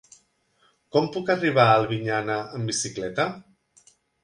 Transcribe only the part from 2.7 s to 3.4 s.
bicicleta?